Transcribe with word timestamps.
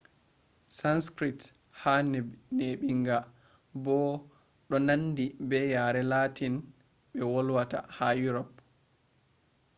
sanskrit 0.77 1.41
yare 1.81 2.19
neɓinga 2.57 3.17
bo 3.83 3.95
ɗo 4.67 4.75
nandi 4.87 5.25
be 5.49 5.57
yare 5.75 6.01
latin 6.13 6.53
ɓe 7.11 7.19
volwata 7.31 7.77
ha 7.95 8.07
europe 8.25 8.57